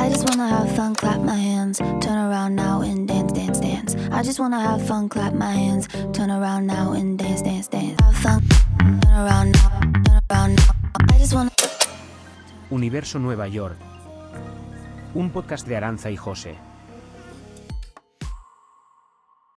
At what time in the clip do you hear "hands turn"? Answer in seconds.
1.34-2.18, 5.52-6.30